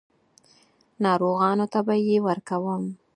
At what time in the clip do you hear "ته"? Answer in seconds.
1.73-1.79